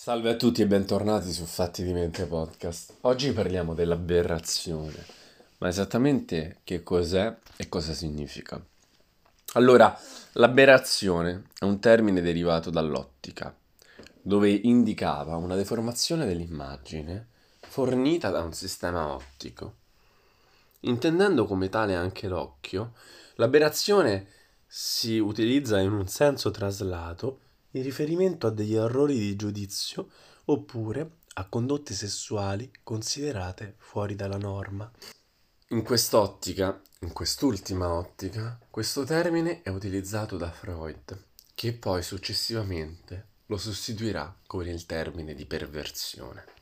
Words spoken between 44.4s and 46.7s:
con il termine di perversione.